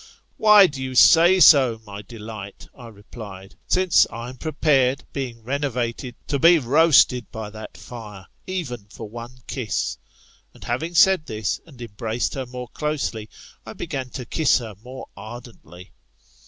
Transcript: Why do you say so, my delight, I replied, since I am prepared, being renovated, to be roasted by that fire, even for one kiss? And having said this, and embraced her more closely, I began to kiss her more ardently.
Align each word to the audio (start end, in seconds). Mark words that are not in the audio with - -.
Why 0.37 0.65
do 0.65 0.81
you 0.81 0.95
say 0.95 1.39
so, 1.39 1.79
my 1.85 2.01
delight, 2.01 2.67
I 2.75 2.87
replied, 2.87 3.53
since 3.67 4.07
I 4.11 4.29
am 4.29 4.37
prepared, 4.37 5.03
being 5.13 5.43
renovated, 5.43 6.15
to 6.25 6.39
be 6.39 6.57
roasted 6.57 7.31
by 7.31 7.51
that 7.51 7.77
fire, 7.77 8.25
even 8.47 8.85
for 8.89 9.07
one 9.07 9.41
kiss? 9.45 9.99
And 10.55 10.63
having 10.63 10.95
said 10.95 11.27
this, 11.27 11.61
and 11.67 11.79
embraced 11.79 12.33
her 12.33 12.47
more 12.47 12.69
closely, 12.69 13.29
I 13.63 13.73
began 13.73 14.09
to 14.17 14.25
kiss 14.25 14.57
her 14.57 14.73
more 14.83 15.05
ardently. 15.15 15.91